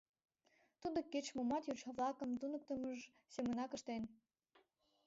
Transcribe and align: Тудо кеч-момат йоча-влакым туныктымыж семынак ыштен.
Тудо 0.81 0.99
кеч-момат 1.11 1.63
йоча-влакым 1.67 2.29
туныктымыж 2.39 2.99
семынак 3.33 3.71
ыштен. 3.77 4.03